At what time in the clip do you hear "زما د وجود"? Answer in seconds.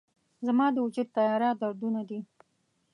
0.47-1.07